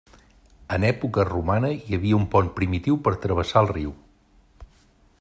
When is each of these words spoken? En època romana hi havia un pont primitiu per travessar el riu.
En 0.77 0.85
època 0.87 1.25
romana 1.29 1.71
hi 1.75 1.97
havia 1.99 2.19
un 2.21 2.25
pont 2.37 2.51
primitiu 2.57 3.01
per 3.09 3.15
travessar 3.27 3.67
el 3.67 3.71
riu. 3.77 3.95